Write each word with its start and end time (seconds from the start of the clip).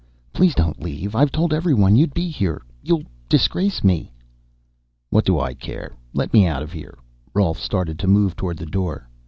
"Please 0.33 0.55
don't 0.55 0.81
leave. 0.81 1.13
I've 1.13 1.31
told 1.31 1.53
everyone 1.53 1.95
you'd 1.95 2.15
be 2.15 2.27
here 2.27 2.63
you'll 2.81 3.03
disgrace 3.29 3.83
me." 3.83 4.11
"What 5.11 5.25
do 5.25 5.39
I 5.39 5.53
care? 5.53 5.95
Let 6.11 6.33
me 6.33 6.47
out 6.47 6.63
of 6.63 6.71
here." 6.71 6.97
Rolf 7.35 7.59
started 7.59 7.99
to 7.99 8.07
move 8.07 8.35
toward 8.35 8.57
the 8.57 8.65
door. 8.65 9.07